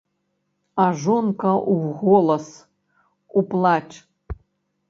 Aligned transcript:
А 0.83 0.85
жонка 1.01 1.51
ў 1.73 1.91
голас, 1.99 2.47
у 3.39 3.45
плач. 3.53 3.89